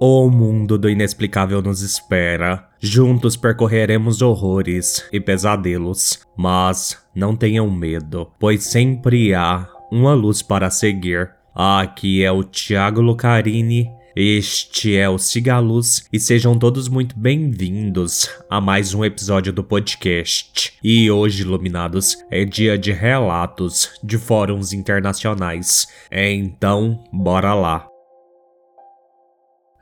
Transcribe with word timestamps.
O 0.00 0.28
mundo 0.28 0.76
do 0.76 0.90
inexplicável 0.90 1.62
nos 1.62 1.80
espera. 1.80 2.68
Juntos 2.80 3.36
percorreremos 3.36 4.22
horrores 4.22 5.08
e 5.12 5.20
pesadelos. 5.20 6.20
Mas 6.36 6.98
não 7.14 7.36
tenham 7.36 7.70
medo, 7.70 8.30
pois 8.38 8.64
sempre 8.64 9.32
há 9.32 9.68
uma 9.92 10.12
luz 10.12 10.42
para 10.42 10.68
seguir. 10.68 11.30
Aqui 11.54 12.24
é 12.24 12.32
o 12.32 12.42
Thiago 12.42 13.00
Lucarini. 13.00 13.88
Este 14.16 14.96
é 14.96 15.08
o 15.08 15.18
Cigaluz 15.18 16.08
e 16.12 16.20
sejam 16.20 16.56
todos 16.56 16.86
muito 16.88 17.18
bem-vindos 17.18 18.30
a 18.48 18.60
mais 18.60 18.94
um 18.94 19.04
episódio 19.04 19.52
do 19.52 19.64
podcast. 19.64 20.72
E 20.82 21.10
hoje, 21.10 21.42
iluminados, 21.42 22.18
é 22.30 22.44
dia 22.44 22.78
de 22.78 22.92
relatos 22.92 23.90
de 24.02 24.18
fóruns 24.18 24.72
internacionais. 24.72 25.88
Então, 26.12 27.02
bora 27.12 27.54
lá. 27.54 27.93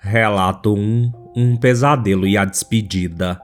Relato 0.05 0.75
1 0.75 1.13
Um 1.37 1.57
pesadelo 1.57 2.27
e 2.27 2.37
a 2.37 2.45
despedida. 2.45 3.41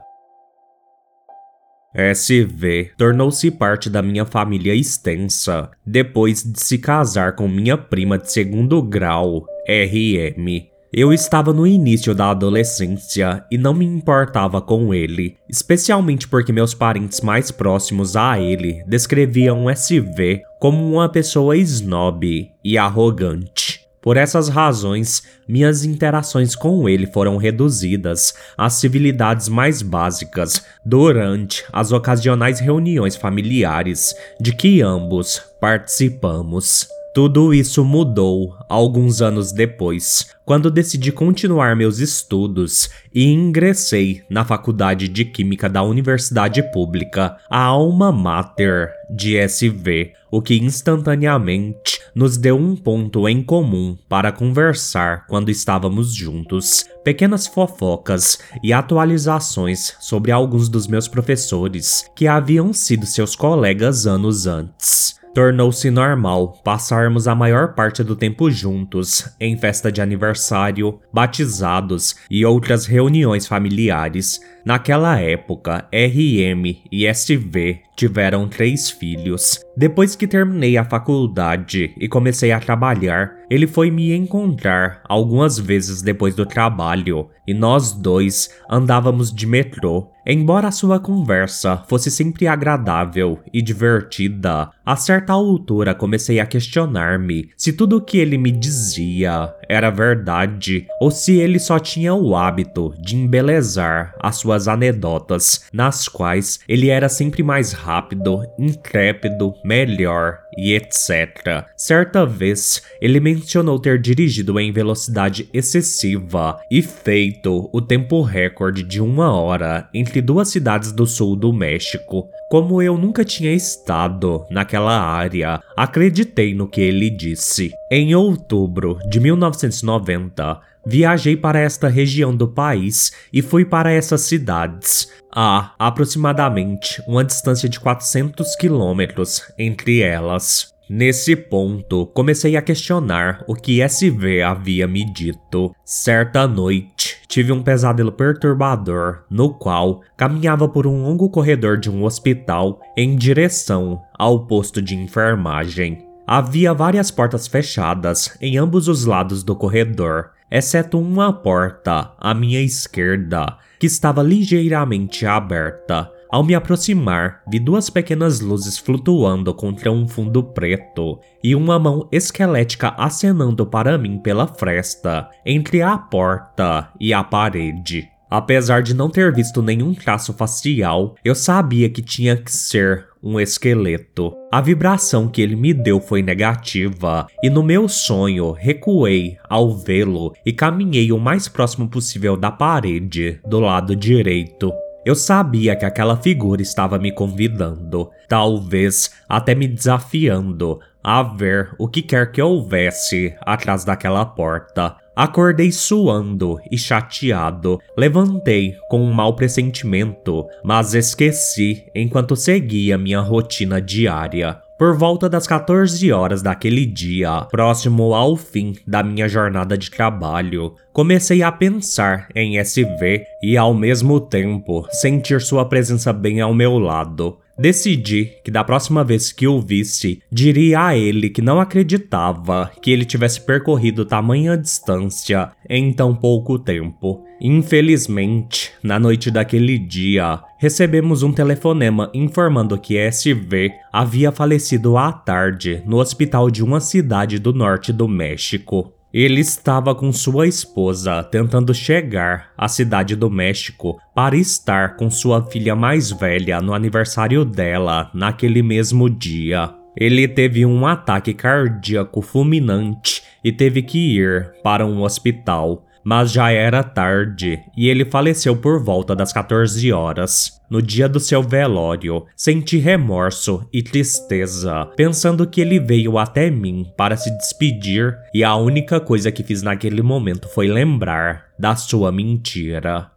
SV 1.95 2.91
tornou-se 2.97 3.49
parte 3.49 3.89
da 3.89 4.01
minha 4.01 4.25
família 4.25 4.75
extensa 4.75 5.71
depois 5.85 6.43
de 6.43 6.59
se 6.59 6.77
casar 6.77 7.33
com 7.33 7.47
minha 7.47 7.77
prima 7.77 8.17
de 8.17 8.29
segundo 8.29 8.81
grau, 8.81 9.45
RM. 9.65 10.67
Eu 10.91 11.13
estava 11.13 11.53
no 11.53 11.65
início 11.65 12.13
da 12.13 12.31
adolescência 12.31 13.45
e 13.49 13.57
não 13.57 13.73
me 13.73 13.85
importava 13.85 14.61
com 14.61 14.93
ele, 14.93 15.37
especialmente 15.49 16.27
porque 16.27 16.51
meus 16.51 16.73
parentes 16.73 17.21
mais 17.21 17.51
próximos 17.51 18.17
a 18.17 18.37
ele 18.37 18.83
descreviam 18.85 19.69
SV 19.69 20.41
como 20.59 20.93
uma 20.93 21.07
pessoa 21.07 21.55
snob 21.55 22.49
e 22.65 22.77
arrogante. 22.77 23.78
Por 24.01 24.15
essas 24.17 24.47
razões, 24.47 25.23
minhas 25.47 25.83
interações 25.83 26.55
com 26.55 26.87
ele 26.87 27.07
foram 27.07 27.37
reduzidas 27.37 28.33
às 28.57 28.73
civilidades 28.73 29.49
mais 29.49 29.81
básicas 29.81 30.63
durante 30.85 31.65
as 31.73 31.91
ocasionais 31.91 32.59
reuniões 32.59 33.15
familiares 33.15 34.15
de 34.39 34.53
que 34.53 34.81
ambos 34.81 35.41
participamos. 35.59 36.98
Tudo 37.13 37.53
isso 37.53 37.83
mudou 37.83 38.55
alguns 38.69 39.19
anos 39.19 39.51
depois, 39.51 40.27
quando 40.45 40.69
decidi 40.69 41.11
continuar 41.11 41.75
meus 41.75 41.97
estudos 41.97 42.87
e 43.13 43.25
ingressei 43.25 44.21
na 44.29 44.45
Faculdade 44.45 45.07
de 45.07 45.25
Química 45.25 45.67
da 45.67 45.81
Universidade 45.81 46.61
Pública, 46.71 47.35
a 47.49 47.63
alma 47.63 48.11
mater 48.11 48.91
de 49.09 49.37
SV, 49.37 50.13
o 50.31 50.39
que 50.39 50.55
instantaneamente 50.55 51.99
nos 52.13 52.37
deu 52.37 52.55
um 52.55 52.75
ponto 52.75 53.27
em 53.27 53.41
comum 53.41 53.97
para 54.07 54.31
conversar 54.31 55.25
quando 55.27 55.49
estávamos 55.49 56.13
juntos. 56.13 56.85
Pequenas 57.03 57.47
fofocas 57.47 58.37
e 58.63 58.71
atualizações 58.71 59.95
sobre 59.99 60.31
alguns 60.31 60.69
dos 60.69 60.85
meus 60.85 61.07
professores 61.07 62.05
que 62.15 62.27
haviam 62.27 62.71
sido 62.71 63.07
seus 63.07 63.35
colegas 63.35 64.05
anos 64.05 64.45
antes. 64.45 65.18
Tornou-se 65.33 65.91
normal 65.91 66.59
passarmos 66.63 67.27
a 67.27 67.35
maior 67.35 67.75
parte 67.75 68.03
do 68.03 68.15
tempo 68.15 68.49
juntos, 68.49 69.29
em 69.39 69.55
festa 69.55 69.91
de 69.91 70.01
aniversário, 70.01 70.99
batizados 71.13 72.15
e 72.31 72.43
outras 72.43 72.87
reuniões 72.87 73.45
familiares. 73.45 74.39
Naquela 74.65 75.19
época, 75.19 75.87
RM 75.93 76.83
e 76.91 77.07
SV 77.07 77.81
tiveram 77.99 78.47
três 78.47 78.89
filhos. 78.89 79.59
Depois 79.75 80.15
que 80.15 80.27
terminei 80.27 80.77
a 80.77 80.85
faculdade 80.85 81.93
e 81.99 82.07
comecei 82.07 82.51
a 82.51 82.59
trabalhar, 82.59 83.39
ele 83.49 83.67
foi 83.67 83.91
me 83.91 84.13
encontrar 84.13 85.01
algumas 85.07 85.57
vezes 85.59 86.01
depois 86.01 86.35
do 86.35 86.45
trabalho 86.45 87.29
e 87.47 87.53
nós 87.53 87.91
dois 87.91 88.49
andávamos 88.69 89.33
de 89.33 89.47
metrô. 89.47 90.11
Embora 90.25 90.71
sua 90.71 90.99
conversa 90.99 91.83
fosse 91.87 92.11
sempre 92.11 92.45
agradável 92.45 93.39
e 93.51 93.61
divertida, 93.61 94.69
a 94.85 94.95
certa 94.95 95.33
altura 95.33 95.95
comecei 95.95 96.39
a 96.39 96.45
questionar-me 96.45 97.49
se 97.57 97.73
tudo 97.73 97.97
o 97.97 98.01
que 98.01 98.19
ele 98.19 98.37
me 98.37 98.51
dizia 98.51 99.51
era 99.67 99.89
verdade 99.89 100.85
ou 101.01 101.09
se 101.09 101.39
ele 101.39 101.57
só 101.57 101.79
tinha 101.79 102.13
o 102.13 102.35
hábito 102.35 102.93
de 103.01 103.15
embelezar 103.15 104.13
as 104.21 104.35
suas 104.35 104.58
anedotas, 104.67 105.65
nas 105.71 106.07
quais 106.07 106.59
ele 106.67 106.89
era 106.89 107.09
sempre 107.09 107.43
mais 107.43 107.71
rápido, 107.71 108.43
intrépido, 108.57 109.53
melhor 109.63 110.39
e 110.57 110.73
etc. 110.73 111.65
Certa 111.75 112.25
vez, 112.25 112.81
ele 113.01 113.19
mencionou 113.19 113.79
ter 113.79 113.99
dirigido 113.99 114.59
em 114.59 114.71
velocidade 114.71 115.49
excessiva 115.53 116.59
e 116.69 116.81
feito 116.81 117.69
o 117.71 117.81
tempo 117.81 118.21
recorde 118.21 118.83
de 118.83 119.01
uma 119.01 119.33
hora 119.33 119.87
entre 119.93 120.21
duas 120.21 120.49
cidades 120.49 120.91
do 120.91 121.05
sul 121.05 121.35
do 121.35 121.53
México. 121.53 122.29
Como 122.49 122.81
eu 122.81 122.97
nunca 122.97 123.23
tinha 123.23 123.53
estado 123.53 124.45
naquela 124.49 124.99
área, 124.99 125.61
acreditei 125.77 126.53
no 126.53 126.67
que 126.67 126.81
ele 126.81 127.09
disse. 127.09 127.71
Em 127.91 128.15
outubro 128.15 128.97
de 129.09 129.19
1990, 129.19 130.59
viajei 130.85 131.35
para 131.35 131.59
esta 131.59 131.87
região 131.87 132.35
do 132.35 132.47
país 132.47 133.11
e 133.31 133.41
fui 133.41 133.65
para 133.65 133.91
essas 133.91 134.21
cidades, 134.21 135.11
a 135.31 135.73
aproximadamente 135.77 137.01
uma 137.07 137.23
distância 137.23 137.69
de 137.69 137.79
400 137.79 138.55
quilômetros 138.55 139.43
entre 139.57 140.01
elas. 140.01 140.73
Nesse 140.89 141.35
ponto, 141.35 142.07
comecei 142.07 142.57
a 142.57 142.63
questionar 142.63 143.43
o 143.47 143.53
que 143.53 143.79
SV 143.79 144.41
havia 144.41 144.87
me 144.87 145.05
dito. 145.13 145.71
Certa 145.85 146.47
noite, 146.47 147.17
tive 147.27 147.51
um 147.51 147.61
pesadelo 147.61 148.11
perturbador, 148.11 149.23
no 149.29 149.53
qual 149.53 150.01
caminhava 150.17 150.67
por 150.67 150.87
um 150.87 151.03
longo 151.03 151.29
corredor 151.29 151.77
de 151.77 151.91
um 151.91 152.03
hospital 152.03 152.79
em 152.97 153.15
direção 153.15 154.01
ao 154.17 154.47
posto 154.47 154.81
de 154.81 154.95
enfermagem. 154.95 156.07
Havia 156.25 156.73
várias 156.73 157.11
portas 157.11 157.47
fechadas 157.47 158.35
em 158.41 158.57
ambos 158.57 158.87
os 158.87 159.05
lados 159.05 159.43
do 159.43 159.55
corredor, 159.55 160.31
exceto 160.51 160.99
uma 160.99 161.31
porta 161.31 162.11
à 162.17 162.33
minha 162.33 162.61
esquerda, 162.61 163.57
que 163.79 163.87
estava 163.87 164.23
ligeiramente 164.23 165.25
aberta. 165.25 166.11
Ao 166.29 166.43
me 166.43 166.53
aproximar, 166.53 167.41
vi 167.49 167.59
duas 167.59 167.89
pequenas 167.89 168.39
luzes 168.39 168.77
flutuando 168.77 169.51
contra 169.53 169.91
um 169.91 170.07
fundo 170.07 170.43
preto 170.43 171.19
e 171.43 171.55
uma 171.55 171.79
mão 171.79 172.07
esquelética 172.11 172.89
acenando 172.89 173.65
para 173.65 173.97
mim 173.97 174.19
pela 174.19 174.45
fresta 174.45 175.27
entre 175.43 175.81
a 175.81 175.97
porta 175.97 176.89
e 176.99 177.11
a 177.13 177.23
parede. 177.23 178.07
Apesar 178.29 178.83
de 178.83 178.93
não 178.93 179.09
ter 179.09 179.33
visto 179.33 179.59
nenhum 179.59 179.91
traço 179.95 180.31
facial, 180.33 181.15
eu 181.25 181.33
sabia 181.33 181.89
que 181.89 182.01
tinha 182.01 182.37
que 182.37 182.51
ser 182.51 183.07
um 183.21 183.39
esqueleto. 183.39 184.33
A 184.51 184.61
vibração 184.61 185.27
que 185.27 185.41
ele 185.41 185.55
me 185.55 185.73
deu 185.73 185.99
foi 185.99 186.21
negativa, 186.21 187.27
e 187.43 187.49
no 187.49 187.61
meu 187.61 187.87
sonho 187.87 188.51
recuei 188.51 189.37
ao 189.49 189.75
vê-lo 189.75 190.33
e 190.45 190.53
caminhei 190.53 191.11
o 191.11 191.19
mais 191.19 191.47
próximo 191.47 191.87
possível 191.87 192.35
da 192.35 192.51
parede, 192.51 193.39
do 193.45 193.59
lado 193.59 193.95
direito. 193.95 194.71
Eu 195.05 195.15
sabia 195.15 195.75
que 195.75 195.85
aquela 195.85 196.17
figura 196.17 196.61
estava 196.61 196.99
me 196.99 197.11
convidando, 197.11 198.09
talvez 198.27 199.09
até 199.27 199.55
me 199.55 199.67
desafiando 199.67 200.79
a 201.03 201.23
ver 201.23 201.73
o 201.77 201.87
que 201.87 202.01
quer 202.01 202.31
que 202.31 202.41
houvesse 202.41 203.33
atrás 203.41 203.85
daquela 203.85 204.25
porta. 204.25 204.95
Acordei 205.19 205.69
suando 205.69 206.61
e 206.71 206.77
chateado. 206.77 207.77
Levantei 207.97 208.77
com 208.89 209.01
um 209.01 209.11
mau 209.11 209.35
pressentimento, 209.35 210.45
mas 210.63 210.93
esqueci 210.93 211.83
enquanto 211.93 212.37
seguia 212.37 212.97
minha 212.97 213.19
rotina 213.19 213.81
diária. 213.81 214.61
Por 214.77 214.95
volta 214.95 215.27
das 215.27 215.45
14 215.45 216.09
horas 216.13 216.41
daquele 216.41 216.85
dia, 216.85 217.41
próximo 217.51 218.13
ao 218.15 218.37
fim 218.37 218.75
da 218.87 219.03
minha 219.03 219.27
jornada 219.27 219.77
de 219.77 219.91
trabalho, 219.91 220.73
comecei 220.93 221.43
a 221.43 221.51
pensar 221.51 222.29
em 222.33 222.57
SV 222.57 223.25
e 223.43 223.57
ao 223.57 223.73
mesmo 223.73 224.21
tempo 224.21 224.87
sentir 224.89 225.41
sua 225.41 225.65
presença 225.65 226.13
bem 226.13 226.39
ao 226.39 226.53
meu 226.53 226.79
lado. 226.79 227.39
Decidi 227.59 228.35
que 228.41 228.49
da 228.49 228.63
próxima 228.63 229.03
vez 229.03 229.33
que 229.33 229.45
o 229.45 229.59
visse, 229.59 230.21
diria 230.31 230.85
a 230.85 230.97
ele 230.97 231.29
que 231.29 231.41
não 231.41 231.59
acreditava 231.59 232.71
que 232.81 232.89
ele 232.89 233.03
tivesse 233.03 233.41
percorrido 233.41 234.05
tamanha 234.05 234.55
distância 234.55 235.51
em 235.69 235.91
tão 235.91 236.15
pouco 236.15 236.57
tempo. 236.57 237.21
Infelizmente, 237.41 238.71
na 238.81 238.97
noite 238.97 239.29
daquele 239.29 239.77
dia, 239.77 240.39
recebemos 240.57 241.21
um 241.21 241.33
telefonema 241.33 242.09
informando 242.13 242.79
que 242.79 242.97
SV 242.97 243.73
havia 243.91 244.31
falecido 244.31 244.97
à 244.97 245.11
tarde 245.11 245.83
no 245.85 245.97
hospital 245.97 246.49
de 246.49 246.63
uma 246.63 246.79
cidade 246.79 247.39
do 247.39 247.51
norte 247.51 247.91
do 247.91 248.07
México. 248.07 248.93
Ele 249.11 249.39
estava 249.39 249.95
com 249.95 250.11
sua 250.11 250.47
esposa 250.47 251.23
tentando 251.23 251.73
chegar 251.73 252.51
à 252.55 252.67
cidade 252.67 253.15
do 253.15 253.27
México 253.27 253.99
para 254.13 254.37
estar 254.37 254.97
com 254.97 255.09
sua 255.09 255.41
filha 255.41 255.75
mais 255.75 256.11
velha 256.11 256.61
no 256.61 256.75
aniversário 256.75 257.43
dela 257.43 258.11
naquele 258.13 258.61
mesmo 258.61 259.09
dia. 259.09 259.73
Ele 259.97 260.27
teve 260.27 260.63
um 260.63 260.85
ataque 260.85 261.33
cardíaco 261.33 262.21
fulminante 262.21 263.23
e 263.43 263.51
teve 263.51 263.81
que 263.81 264.19
ir 264.19 264.53
para 264.63 264.85
um 264.85 265.01
hospital. 265.01 265.83
Mas 266.03 266.31
já 266.31 266.51
era 266.51 266.83
tarde 266.83 267.59
e 267.77 267.89
ele 267.89 268.05
faleceu 268.05 268.55
por 268.55 268.83
volta 268.83 269.15
das 269.15 269.33
14 269.33 269.91
horas. 269.91 270.59
No 270.69 270.81
dia 270.81 271.09
do 271.09 271.19
seu 271.19 271.41
velório, 271.41 272.25
senti 272.35 272.77
remorso 272.77 273.67
e 273.73 273.81
tristeza, 273.81 274.85
pensando 274.95 275.47
que 275.47 275.61
ele 275.61 275.79
veio 275.79 276.17
até 276.17 276.49
mim 276.51 276.85
para 276.95 277.17
se 277.17 277.35
despedir 277.37 278.15
e 278.33 278.43
a 278.43 278.55
única 278.55 278.99
coisa 278.99 279.31
que 279.31 279.43
fiz 279.43 279.63
naquele 279.63 280.01
momento 280.01 280.47
foi 280.49 280.67
lembrar 280.67 281.45
da 281.57 281.75
sua 281.75 282.11
mentira. 282.11 283.09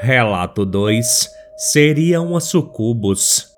Relato 0.00 0.66
2 0.66 1.28
Seriam 1.56 2.34
as 2.34 2.44
sucubos 2.44 3.51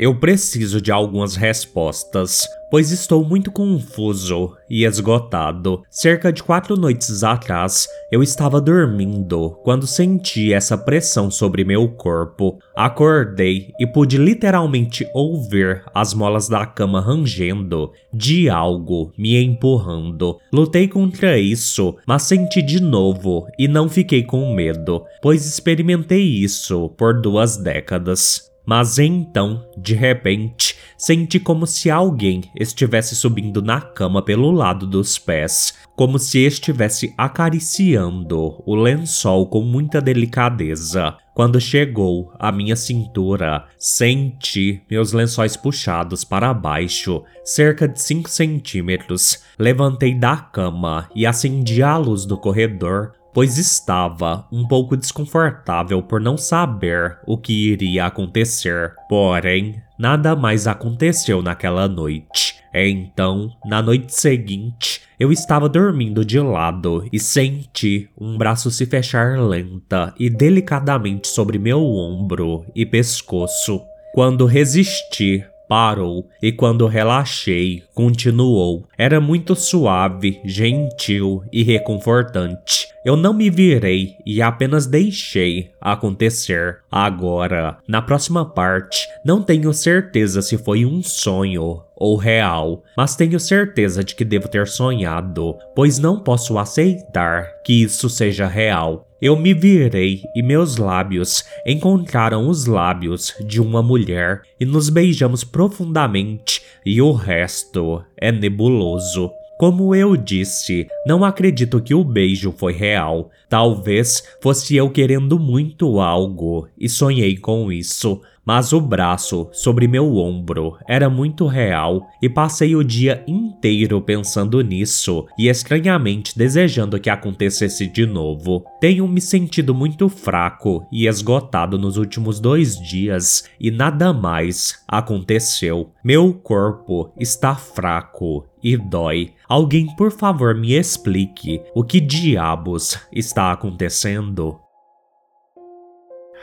eu 0.00 0.14
preciso 0.14 0.80
de 0.80 0.90
algumas 0.90 1.36
respostas, 1.36 2.48
pois 2.70 2.90
estou 2.90 3.22
muito 3.22 3.52
confuso 3.52 4.56
e 4.66 4.86
esgotado. 4.86 5.82
Cerca 5.90 6.32
de 6.32 6.42
quatro 6.42 6.74
noites 6.74 7.22
atrás, 7.22 7.86
eu 8.10 8.22
estava 8.22 8.62
dormindo 8.62 9.58
quando 9.62 9.86
senti 9.86 10.54
essa 10.54 10.78
pressão 10.78 11.30
sobre 11.30 11.64
meu 11.64 11.86
corpo. 11.86 12.58
Acordei 12.74 13.74
e 13.78 13.86
pude 13.86 14.16
literalmente 14.16 15.06
ouvir 15.12 15.84
as 15.94 16.14
molas 16.14 16.48
da 16.48 16.64
cama 16.64 17.02
rangendo, 17.02 17.92
de 18.10 18.48
algo 18.48 19.12
me 19.18 19.36
empurrando. 19.36 20.38
Lutei 20.50 20.88
contra 20.88 21.38
isso, 21.38 21.94
mas 22.06 22.22
senti 22.22 22.62
de 22.62 22.80
novo 22.80 23.46
e 23.58 23.68
não 23.68 23.86
fiquei 23.86 24.22
com 24.22 24.54
medo, 24.54 25.04
pois 25.20 25.44
experimentei 25.44 26.22
isso 26.22 26.88
por 26.96 27.20
duas 27.20 27.58
décadas. 27.58 28.49
Mas 28.70 29.00
então, 29.00 29.66
de 29.76 29.96
repente, 29.96 30.76
senti 30.96 31.40
como 31.40 31.66
se 31.66 31.90
alguém 31.90 32.44
estivesse 32.54 33.16
subindo 33.16 33.60
na 33.60 33.80
cama 33.80 34.22
pelo 34.22 34.52
lado 34.52 34.86
dos 34.86 35.18
pés, 35.18 35.74
como 35.96 36.20
se 36.20 36.38
estivesse 36.46 37.12
acariciando 37.18 38.62
o 38.64 38.76
lençol 38.76 39.48
com 39.48 39.60
muita 39.62 40.00
delicadeza. 40.00 41.16
Quando 41.34 41.60
chegou 41.60 42.32
à 42.38 42.52
minha 42.52 42.76
cintura, 42.76 43.66
senti 43.76 44.82
meus 44.88 45.12
lençóis 45.12 45.56
puxados 45.56 46.22
para 46.22 46.54
baixo, 46.54 47.24
cerca 47.42 47.88
de 47.88 48.00
5 48.00 48.30
centímetros. 48.30 49.42
Levantei 49.58 50.14
da 50.14 50.36
cama 50.36 51.08
e 51.12 51.26
acendi 51.26 51.82
a 51.82 51.96
luz 51.96 52.24
do 52.24 52.38
corredor 52.38 53.14
pois 53.32 53.58
estava 53.58 54.46
um 54.52 54.66
pouco 54.66 54.96
desconfortável 54.96 56.02
por 56.02 56.20
não 56.20 56.36
saber 56.36 57.18
o 57.26 57.38
que 57.38 57.70
iria 57.70 58.06
acontecer. 58.06 58.94
Porém, 59.08 59.80
nada 59.98 60.34
mais 60.34 60.66
aconteceu 60.66 61.42
naquela 61.42 61.88
noite. 61.88 62.60
Então, 62.72 63.50
na 63.64 63.82
noite 63.82 64.14
seguinte, 64.14 65.02
eu 65.18 65.32
estava 65.32 65.68
dormindo 65.68 66.24
de 66.24 66.38
lado 66.38 67.06
e 67.12 67.18
senti 67.18 68.08
um 68.18 68.38
braço 68.38 68.70
se 68.70 68.86
fechar 68.86 69.38
lenta 69.38 70.14
e 70.18 70.30
delicadamente 70.30 71.28
sobre 71.28 71.58
meu 71.58 71.84
ombro 71.84 72.64
e 72.74 72.86
pescoço. 72.86 73.82
Quando 74.14 74.46
resisti, 74.46 75.44
parou 75.70 76.28
e 76.42 76.50
quando 76.50 76.88
relaxei, 76.88 77.84
continuou. 77.94 78.88
Era 78.98 79.20
muito 79.20 79.54
suave, 79.54 80.40
gentil 80.44 81.44
e 81.52 81.62
reconfortante. 81.62 82.88
Eu 83.04 83.16
não 83.16 83.32
me 83.32 83.48
virei 83.48 84.16
e 84.26 84.42
apenas 84.42 84.84
deixei 84.84 85.70
acontecer. 85.80 86.78
Agora, 86.90 87.78
na 87.86 88.02
próxima 88.02 88.44
parte, 88.44 89.06
não 89.24 89.42
tenho 89.42 89.72
certeza 89.72 90.42
se 90.42 90.58
foi 90.58 90.84
um 90.84 91.04
sonho 91.04 91.80
ou 91.96 92.16
real, 92.16 92.82
mas 92.96 93.14
tenho 93.14 93.38
certeza 93.38 94.02
de 94.02 94.16
que 94.16 94.24
devo 94.24 94.48
ter 94.48 94.66
sonhado, 94.66 95.54
pois 95.76 96.00
não 96.00 96.18
posso 96.18 96.58
aceitar 96.58 97.46
que 97.64 97.84
isso 97.84 98.10
seja 98.10 98.48
real. 98.48 99.06
Eu 99.22 99.36
me 99.36 99.52
virei 99.52 100.22
e 100.34 100.42
meus 100.42 100.78
lábios 100.78 101.44
encontraram 101.66 102.48
os 102.48 102.64
lábios 102.64 103.34
de 103.46 103.60
uma 103.60 103.82
mulher 103.82 104.40
e 104.58 104.64
nos 104.64 104.88
beijamos 104.88 105.44
profundamente, 105.44 106.62
e 106.86 107.02
o 107.02 107.12
resto 107.12 108.02
é 108.16 108.32
nebuloso. 108.32 109.30
Como 109.58 109.94
eu 109.94 110.16
disse, 110.16 110.86
não 111.06 111.22
acredito 111.22 111.82
que 111.82 111.92
o 111.92 112.02
beijo 112.02 112.50
foi 112.50 112.72
real. 112.72 113.30
Talvez 113.46 114.22
fosse 114.42 114.74
eu 114.74 114.88
querendo 114.88 115.38
muito 115.38 116.00
algo 116.00 116.66
e 116.78 116.88
sonhei 116.88 117.36
com 117.36 117.70
isso, 117.70 118.22
mas 118.50 118.72
o 118.72 118.80
braço 118.80 119.48
sobre 119.52 119.86
meu 119.86 120.16
ombro 120.16 120.76
era 120.88 121.08
muito 121.08 121.46
real 121.46 122.08
e 122.20 122.28
passei 122.28 122.74
o 122.74 122.82
dia 122.82 123.22
inteiro 123.24 124.02
pensando 124.02 124.60
nisso 124.60 125.24
e 125.38 125.46
estranhamente 125.46 126.36
desejando 126.36 126.98
que 126.98 127.08
acontecesse 127.08 127.86
de 127.86 128.04
novo. 128.04 128.64
Tenho 128.80 129.06
me 129.06 129.20
sentido 129.20 129.72
muito 129.72 130.08
fraco 130.08 130.84
e 130.90 131.06
esgotado 131.06 131.78
nos 131.78 131.96
últimos 131.96 132.40
dois 132.40 132.76
dias 132.76 133.44
e 133.60 133.70
nada 133.70 134.12
mais 134.12 134.82
aconteceu. 134.88 135.92
Meu 136.02 136.34
corpo 136.34 137.12
está 137.16 137.54
fraco 137.54 138.48
e 138.60 138.76
dói. 138.76 139.32
Alguém, 139.48 139.94
por 139.94 140.10
favor, 140.10 140.56
me 140.56 140.72
explique 140.72 141.62
o 141.72 141.84
que 141.84 142.00
diabos 142.00 142.98
está 143.12 143.52
acontecendo? 143.52 144.58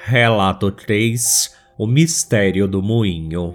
Relato 0.06 0.71
3 0.71 1.67
o 1.78 1.86
mistério 1.86 2.68
do 2.68 2.82
moinho. 2.82 3.54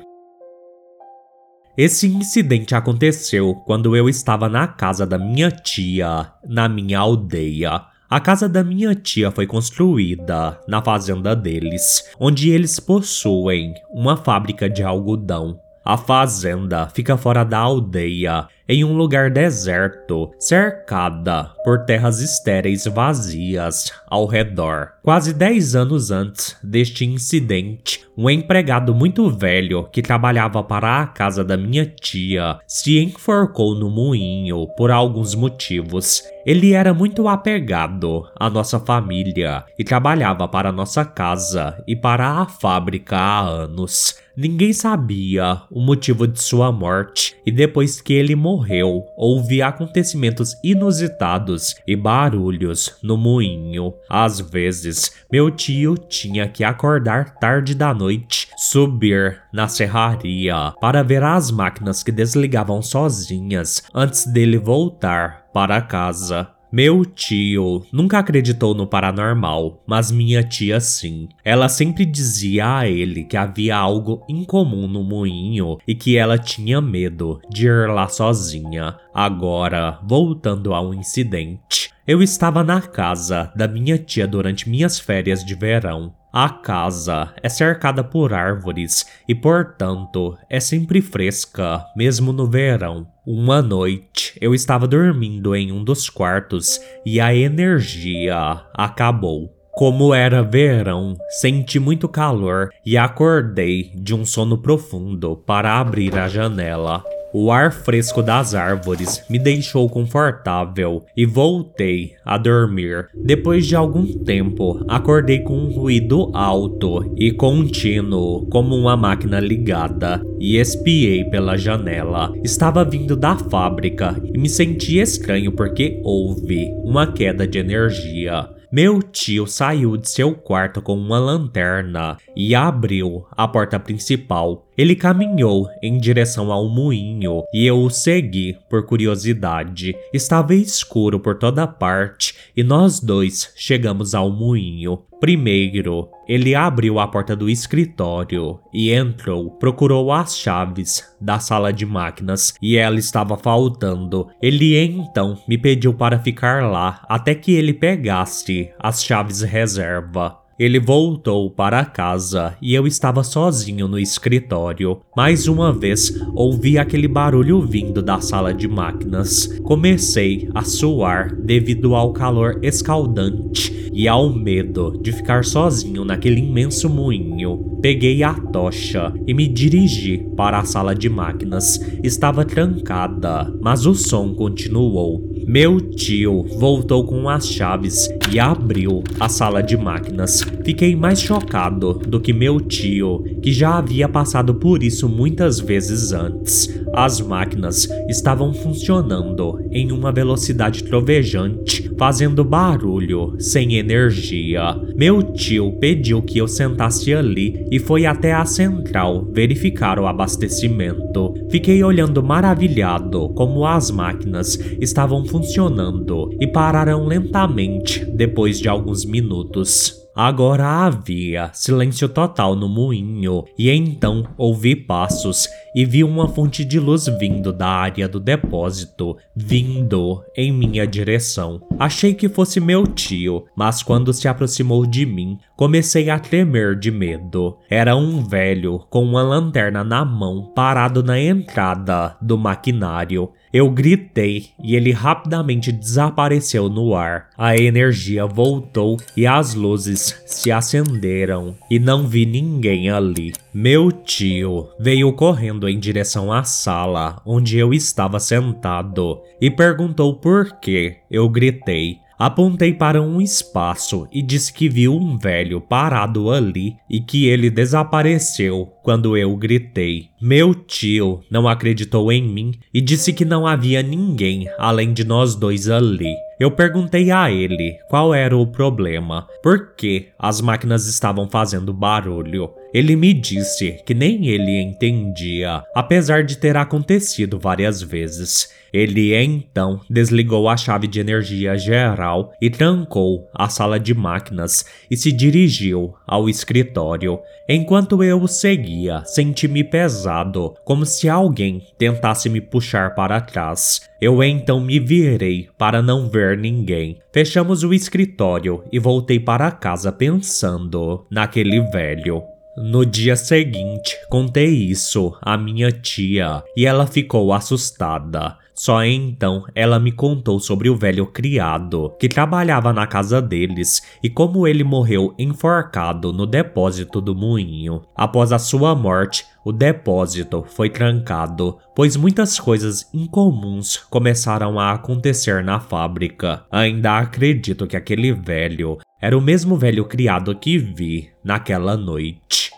Esse 1.77 2.07
incidente 2.07 2.75
aconteceu 2.75 3.55
quando 3.67 3.97
eu 3.97 4.09
estava 4.09 4.49
na 4.49 4.69
casa 4.69 5.07
da 5.07 5.19
minha 5.19 5.51
tia, 5.51 6.31
na 6.47 6.69
minha 6.69 7.01
aldeia. 7.01 7.83
A 8.09 8.21
casa 8.21 8.49
da 8.49 8.63
minha 8.63 8.95
tia 8.95 9.31
foi 9.31 9.47
construída 9.47 10.61
na 10.69 10.83
fazenda 10.83 11.35
deles, 11.35 12.13
onde 12.21 12.51
eles 12.51 12.79
possuem 12.79 13.75
uma 13.91 14.17
fábrica 14.17 14.69
de 14.69 14.83
algodão. 14.83 15.59
A 15.85 15.97
fazenda 15.97 16.89
fica 16.91 17.17
fora 17.17 17.43
da 17.43 17.59
aldeia, 17.59 18.47
em 18.69 18.85
um 18.85 18.93
lugar 18.95 19.31
deserto, 19.31 20.31
cercada 20.39 21.51
por 21.65 21.85
terras 21.85 22.21
estéreis 22.21 22.85
vazias 22.87 23.93
ao 24.09 24.27
redor. 24.27 24.93
Quase 25.03 25.33
10 25.33 25.75
anos 25.75 26.11
antes 26.11 26.57
deste 26.63 27.05
incidente, 27.05 28.05
um 28.17 28.29
empregado 28.29 28.95
muito 28.95 29.29
velho 29.31 29.85
que 29.91 30.03
trabalhava 30.03 30.63
para 30.63 31.01
a 31.01 31.07
casa 31.07 31.43
da 31.43 31.57
minha 31.57 31.87
tia 31.87 32.59
se 32.67 32.99
enforcou 32.99 33.75
no 33.75 33.91
moinho 33.91 34.67
por 34.77 34.91
alguns 34.91 35.35
motivos. 35.35 36.23
Ele 36.45 36.73
era 36.73 36.93
muito 36.93 37.29
apegado 37.29 38.29
à 38.39 38.51
nossa 38.51 38.79
família 38.79 39.65
e 39.79 39.85
trabalhava 39.85 40.47
para 40.47 40.73
nossa 40.73 41.05
casa 41.05 41.83
e 41.87 41.97
para 41.97 42.41
a 42.41 42.47
fábrica 42.47 43.17
há 43.17 43.41
anos. 43.41 44.15
Ninguém 44.35 44.73
sabia 44.73 45.61
o 45.71 45.81
motivo 45.81 46.27
de 46.27 46.43
sua 46.43 46.73
morte, 46.73 47.37
e 47.45 47.53
depois 47.53 48.01
que 48.01 48.15
ele 48.15 48.35
morreu, 48.53 49.07
houve 49.17 49.63
acontecimentos 49.63 50.59
inusitados 50.63 51.75
e 51.87 51.97
barulhos 51.97 52.97
no 53.03 53.17
moinho. 53.17 53.95
Às 54.09 54.41
vezes, 54.41 55.11
meu 55.31 55.51
tio 55.51 55.97
tinha 55.97 56.47
que 56.47 56.63
acordar 56.63 57.37
tarde 57.37 57.75
da 57.75 57.95
noite, 57.95 58.49
subir 58.57 59.41
na 59.53 59.69
serraria 59.69 60.75
para 60.81 61.03
ver 61.03 61.23
as 61.23 61.51
máquinas 61.51 62.03
que 62.03 62.13
desligavam 62.13 62.83
sozinhas 62.83 63.83
antes 63.95 64.27
dele 64.27 64.59
voltar 64.59 65.47
para 65.53 65.81
casa. 65.81 66.49
Meu 66.73 67.05
tio 67.05 67.85
nunca 67.93 68.19
acreditou 68.19 68.75
no 68.75 68.87
paranormal, 68.87 69.83
mas 69.87 70.11
minha 70.11 70.43
tia 70.43 70.81
sim. 70.81 71.29
Ela 71.45 71.69
sempre 71.69 72.07
dizia 72.07 72.79
a 72.79 72.89
ele 72.89 73.25
que 73.25 73.37
havia 73.37 73.77
algo 73.77 74.25
incomum 74.27 74.89
no 74.89 75.05
moinho 75.05 75.77
e 75.87 75.95
que 75.95 76.17
ela 76.17 76.39
tinha 76.39 76.81
medo 76.81 77.43
de 77.51 77.67
ir 77.67 77.89
lá 77.91 78.09
sozinha. 78.09 78.97
Agora, 79.13 80.01
voltando 80.03 80.73
ao 80.73 80.95
incidente, 80.95 81.82
eu 82.07 82.23
estava 82.23 82.65
na 82.65 82.81
casa 82.81 83.53
da 83.55 83.69
minha 83.69 83.97
tia 83.97 84.27
durante 84.27 84.69
minhas 84.69 84.99
férias 84.99 85.45
de 85.45 85.55
verão. 85.55 86.13
A 86.33 86.49
casa 86.49 87.33
é 87.43 87.49
cercada 87.49 88.03
por 88.03 88.33
árvores 88.33 89.07
e, 89.29 89.35
portanto, 89.35 90.37
é 90.49 90.59
sempre 90.59 91.03
fresca, 91.03 91.85
mesmo 91.95 92.33
no 92.33 92.47
verão. 92.47 93.07
Uma 93.25 93.61
noite, 93.61 94.37
eu 94.41 94.55
estava 94.55 94.89
dormindo 94.89 95.55
em 95.55 95.71
um 95.71 95.85
dos 95.85 96.09
quartos 96.09 96.81
e 97.05 97.21
a 97.21 97.35
energia 97.35 98.63
acabou. 98.75 99.55
Como 99.73 100.15
era 100.15 100.43
verão, 100.43 101.17
senti 101.41 101.79
muito 101.79 102.09
calor 102.09 102.71
e 102.85 102.97
acordei 102.97 103.93
de 103.95 104.15
um 104.15 104.25
sono 104.25 104.59
profundo 104.59 105.37
para 105.37 105.79
abrir 105.79 106.19
a 106.19 106.29
janela. 106.29 107.05
O 107.35 107.51
ar 107.51 107.73
fresco 107.73 108.23
das 108.23 108.55
árvores 108.55 109.25
me 109.29 109.39
deixou 109.39 109.89
confortável 109.89 111.05
e 111.17 111.25
voltei 111.25 112.13
a 112.25 112.37
dormir. 112.37 113.09
Depois 113.15 113.67
de 113.67 113.75
algum 113.75 114.07
tempo, 114.07 114.85
acordei 114.87 115.39
com 115.39 115.57
um 115.57 115.73
ruído 115.73 116.31
alto 116.35 117.11
e 117.17 117.33
contínuo, 117.33 118.47
como 118.51 118.77
uma 118.77 118.99
máquina 118.99 119.41
ligada, 119.41 120.23
e 120.39 120.59
espiei 120.59 121.25
pela 121.25 121.57
janela. 121.57 122.31
Estava 122.45 122.85
vindo 122.85 123.17
da 123.17 123.35
fábrica 123.35 124.21
e 124.23 124.37
me 124.37 124.49
senti 124.49 124.99
estranho 124.99 125.53
porque 125.53 126.01
houve 126.05 126.71
uma 126.85 127.07
queda 127.07 127.47
de 127.47 127.59
energia. 127.59 128.47
Meu 128.73 129.03
tio 129.03 129.47
saiu 129.47 129.99
de 129.99 130.09
seu 130.09 130.35
quarto 130.35 130.81
com 130.81 130.95
uma 130.95 131.19
lanterna 131.19 132.17
e 132.35 132.55
abriu 132.55 133.27
a 133.31 133.47
porta 133.47 133.79
principal. 133.79 134.67
Ele 134.77 134.97
caminhou 134.97 135.69
em 135.83 135.99
direção 135.99 136.51
ao 136.51 136.69
moinho 136.69 137.43
e 137.53 137.67
eu 137.67 137.79
o 137.79 137.91
segui 137.91 138.57
por 138.71 138.87
curiosidade. 138.87 139.95
Estava 140.13 140.55
escuro 140.55 141.21
por 141.21 141.37
toda 141.39 141.67
parte 141.67 142.35
e 142.57 142.63
nós 142.63 142.99
dois 142.99 143.53
chegamos 143.55 144.15
ao 144.15 144.31
moinho. 144.31 145.03
Primeiro, 145.21 146.09
ele 146.27 146.53
abriu 146.53 146.99
a 146.99 147.07
porta 147.07 147.37
do 147.37 147.49
escritório 147.49 148.59
e 148.75 148.91
entrou, 148.91 149.53
procurou 149.53 150.11
as 150.11 150.37
chaves 150.37 151.05
da 151.21 151.39
sala 151.39 151.73
de 151.73 151.87
máquinas 151.87 152.55
e 152.61 152.77
ela 152.77 152.99
estava 152.99 153.37
faltando. 153.37 154.29
Ele 154.43 154.77
então 154.77 155.39
me 155.47 155.57
pediu 155.57 155.95
para 155.95 156.19
ficar 156.19 156.69
lá 156.69 157.05
até 157.09 157.37
que 157.37 157.53
ele 157.53 157.73
pegasse 157.73 158.73
as 158.81 159.05
chaves 159.05 159.43
reserva. 159.43 160.42
Ele 160.63 160.79
voltou 160.79 161.51
para 161.51 161.85
casa 161.85 162.57
e 162.63 162.73
eu 162.73 162.87
estava 162.87 163.25
sozinho 163.25 163.89
no 163.89 163.99
escritório. 163.99 165.01
Mais 165.17 165.49
uma 165.49 165.73
vez 165.73 166.23
ouvi 166.37 166.79
aquele 166.79 167.09
barulho 167.09 167.61
vindo 167.63 168.01
da 168.01 168.21
sala 168.21 168.55
de 168.55 168.69
máquinas. 168.69 169.59
Comecei 169.65 170.49
a 170.55 170.63
suar 170.63 171.35
devido 171.35 171.97
ao 171.97 172.13
calor 172.13 172.61
escaldante 172.63 173.91
e 173.93 174.07
ao 174.07 174.33
medo 174.33 175.01
de 175.03 175.11
ficar 175.11 175.45
sozinho 175.45 176.05
naquele 176.05 176.39
imenso 176.39 176.89
moinho. 176.89 177.79
Peguei 177.83 178.23
a 178.23 178.33
tocha 178.33 179.13
e 179.27 179.35
me 179.35 179.49
dirigi 179.49 180.19
para 180.37 180.61
a 180.61 180.65
sala 180.65 180.95
de 180.95 181.09
máquinas. 181.09 181.81
Estava 182.05 182.45
trancada, 182.45 183.53
mas 183.61 183.85
o 183.85 183.97
som 183.97 184.33
continuou. 184.33 185.32
Meu 185.53 185.79
tio 185.83 186.45
voltou 186.59 187.05
com 187.05 187.29
as 187.29 187.47
chaves 187.47 188.09
e 188.33 188.41
abriu 188.41 189.05
a 189.21 189.29
sala 189.29 189.63
de 189.63 189.77
máquinas. 189.77 190.41
Fiquei 190.65 190.97
mais 190.97 191.21
chocado 191.21 191.93
do 191.93 192.19
que 192.19 192.33
meu 192.33 192.59
tio, 192.59 193.23
que 193.43 193.53
já 193.53 193.77
havia 193.77 194.09
passado 194.09 194.55
por 194.55 194.83
isso 194.83 195.11
muitas 195.11 195.61
vezes 195.61 196.11
antes. 196.11 196.81
As 196.95 197.21
máquinas 197.21 197.87
estavam 198.09 198.55
funcionando 198.55 199.61
em 199.71 199.93
uma 199.93 200.11
velocidade 200.11 200.85
trovejante, 200.85 201.82
fazendo 202.03 202.43
barulho, 202.43 203.37
sem 203.39 203.77
energia. 203.77 204.77
Meu 204.97 205.23
tio 205.23 205.79
pediu 205.79 206.21
que 206.21 206.37
eu 206.37 206.49
sentasse 206.49 207.15
ali 207.15 207.65
e 207.71 207.79
foi 207.79 208.07
até 208.07 208.33
a 208.33 208.45
central 208.45 209.25
verificar 209.31 210.01
o 210.01 210.09
abastecimento. 210.09 211.33
Fiquei 211.49 211.85
olhando 211.85 212.21
maravilhado 212.21 213.29
como 213.37 213.65
as 213.65 213.93
máquinas 213.93 214.59
estavam 214.81 215.25
funcionando 215.25 216.29
e 216.41 216.47
pararam 216.49 217.07
lentamente 217.07 218.05
depois 218.05 218.59
de 218.59 218.69
alguns 218.69 219.05
minutos. 219.05 220.02
Agora 220.15 220.67
havia 220.67 221.51
silêncio 221.55 222.07
total 222.09 222.55
no 222.55 222.69
moinho, 222.69 223.45
e 223.59 223.71
então 223.71 224.27
ouvi 224.37 224.77
passos 224.77 225.49
e 225.75 225.87
vi 225.87 226.05
uma 226.05 226.29
fonte 226.29 226.65
de 226.65 226.79
luz 226.79 227.07
vindo 227.19 227.51
da 227.51 227.67
área 227.67 228.07
do 228.07 228.21
depósito, 228.21 229.17
vindo 229.35 230.23
em 230.37 230.53
minha 230.53 230.87
direção. 230.87 231.63
Achei 231.79 232.13
que 232.13 232.29
fosse 232.29 232.61
meu 232.61 232.87
tio, 232.87 233.47
mas 233.57 233.83
quando 233.83 234.13
se 234.13 234.29
aproximou 234.29 234.85
de 234.85 235.07
mim, 235.07 235.39
comecei 235.57 236.11
a 236.11 236.19
tremer 236.19 236.79
de 236.79 236.91
medo. 236.91 237.57
Era 237.71 237.97
um 237.97 238.23
velho 238.23 238.81
com 238.91 239.03
uma 239.03 239.23
lanterna 239.23 239.83
na 239.83 240.05
mão, 240.05 240.53
parado 240.55 241.03
na 241.03 241.19
entrada 241.19 242.17
do 242.21 242.37
maquinário. 242.37 243.31
Eu 243.53 243.69
gritei 243.69 244.47
e 244.63 244.75
ele 244.75 244.93
rapidamente 244.93 245.71
desapareceu 245.71 246.69
no 246.69 246.95
ar. 246.95 247.29
A 247.37 247.57
energia 247.57 248.27
voltou 248.27 248.97
e 249.15 249.27
as 249.27 249.55
luzes 249.55 250.23
se 250.27 250.51
acenderam 250.51 251.55
e 251.71 251.79
não 251.79 252.09
vi 252.09 252.25
ninguém 252.25 252.89
ali. 252.89 253.35
Meu 253.53 253.93
tio 253.93 254.69
veio 254.81 255.13
correndo 255.13 255.69
em 255.69 255.79
direção 255.79 256.33
à 256.33 256.45
sala 256.45 257.21
onde 257.27 257.59
eu 257.59 257.75
estava 257.75 258.19
sentado 258.19 259.21
e 259.41 259.51
perguntou 259.51 260.15
por 260.15 260.59
que 260.59 260.97
eu 261.11 261.29
gritei. 261.29 261.99
Apontei 262.23 262.73
para 262.73 263.03
um 263.03 263.21
espaço 263.21 264.07
e 264.13 264.23
disse 264.23 264.53
que 264.53 264.69
viu 264.69 264.95
um 264.95 265.19
velho 265.19 265.61
parado 265.61 266.31
ali 266.31 266.77
e 266.89 267.01
que 267.01 267.27
ele 267.27 267.51
desapareceu 267.51 268.73
quando 268.85 269.17
eu 269.17 269.37
gritei. 269.37 270.07
Meu 270.21 270.55
tio 270.55 271.21
não 271.29 271.49
acreditou 271.49 272.13
em 272.13 272.23
mim 272.23 272.53
e 272.73 272.81
disse 272.81 273.13
que 273.13 273.25
não 273.25 273.45
havia 273.45 273.83
ninguém 273.83 274.47
além 274.57 274.93
de 274.93 275.03
nós 275.03 275.35
dois 275.35 275.69
ali. 275.69 276.15
Eu 276.39 276.53
perguntei 276.53 277.11
a 277.11 277.29
ele 277.29 277.77
qual 277.91 278.15
era 278.15 278.37
o 278.37 278.47
problema, 278.47 279.27
por 279.43 279.75
que 279.75 280.11
as 280.17 280.41
máquinas 280.41 280.87
estavam 280.87 281.29
fazendo 281.29 281.73
barulho. 281.73 282.51
Ele 282.73 282.97
me 282.97 283.13
disse 283.13 283.83
que 283.85 283.93
nem 283.93 284.29
ele 284.29 284.59
entendia, 284.59 285.63
apesar 285.75 286.25
de 286.25 286.39
ter 286.39 286.57
acontecido 286.57 287.39
várias 287.39 287.83
vezes. 287.83 288.51
Ele 288.73 289.15
então 289.15 289.83
desligou 289.91 290.49
a 290.49 290.57
chave 290.57 290.87
de 290.87 290.99
energia 290.99 291.59
geral 291.59 292.33
e 292.41 292.49
trancou 292.49 293.29
a 293.35 293.47
sala 293.51 293.79
de 293.79 293.93
máquinas 293.93 294.65
e 294.91 294.97
se 294.97 295.13
dirigiu 295.13 295.95
ao 296.07 296.27
escritório. 296.27 297.21
Enquanto 297.47 298.03
eu 298.03 298.23
o 298.23 298.27
seguia, 298.27 299.03
senti-me 299.05 299.63
pesado, 299.63 300.55
como 300.65 300.87
se 300.87 301.07
alguém 301.09 301.67
tentasse 301.77 302.31
me 302.31 302.41
puxar 302.41 302.95
para 302.95 303.21
trás. 303.21 303.83
Eu 304.01 304.23
então 304.23 304.59
me 304.59 304.81
virei 304.81 305.51
para 305.59 305.83
não 305.83 306.09
ver 306.09 306.39
ninguém. 306.39 306.99
Fechamos 307.13 307.63
o 307.63 307.75
escritório 307.75 308.65
e 308.73 308.79
voltei 308.79 309.21
para 309.21 309.51
casa 309.51 309.93
pensando 309.93 311.07
naquele 311.11 311.61
velho. 311.61 312.23
No 312.55 312.85
dia 312.85 313.17
seguinte, 313.17 313.97
contei 314.11 314.51
isso 314.51 315.17
à 315.23 315.39
minha 315.39 315.73
tia 315.73 316.43
e 316.55 316.67
ela 316.67 316.87
ficou 316.87 317.33
assustada. 317.33 318.37
Só 318.55 318.85
então 318.85 319.47
ela 319.55 319.79
me 319.81 319.91
contou 319.91 320.39
sobre 320.39 320.69
o 320.69 320.77
velho 320.77 321.07
criado 321.07 321.95
que 321.99 322.11
trabalhava 322.11 322.71
na 322.71 322.87
casa 322.87 323.23
deles 323.23 323.81
e 324.03 324.11
como 324.11 324.47
ele 324.47 324.63
morreu 324.63 325.15
enforcado 325.19 326.13
no 326.13 326.27
depósito 326.27 327.01
do 327.01 327.15
moinho. 327.15 327.81
Após 327.97 328.33
a 328.33 328.39
sua 328.39 328.75
morte, 328.75 329.25
o 329.45 329.51
depósito 329.51 330.45
foi 330.47 330.69
trancado, 330.69 331.59
pois 331.75 331.97
muitas 331.97 332.39
coisas 332.39 332.87
incomuns 332.93 333.79
começaram 333.91 334.61
a 334.61 334.73
acontecer 334.73 335.43
na 335.43 335.59
fábrica. 335.59 336.45
Ainda 336.51 336.99
acredito 336.99 337.67
que 337.67 337.77
aquele 337.77 338.13
velho 338.13 338.79
era 339.03 339.19
o 339.19 339.21
mesmo 339.21 339.57
velho 339.57 339.85
criado 339.85 340.33
que 340.37 340.57
vi 340.57 341.11
naquela 341.25 341.77
noite. 341.77 342.53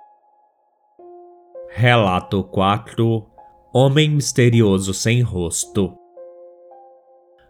Relato 1.71 2.45
4 2.45 3.25
Homem 3.73 4.11
Misterioso 4.11 4.93
Sem 4.93 5.23
Rosto. 5.23 5.95